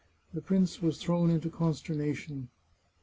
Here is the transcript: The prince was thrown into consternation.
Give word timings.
The 0.33 0.41
prince 0.41 0.81
was 0.81 0.97
thrown 0.99 1.29
into 1.29 1.51
consternation. 1.51 2.49